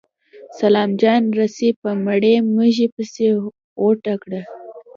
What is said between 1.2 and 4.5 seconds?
رسۍ په مړې مږې پسې غوټه کړه.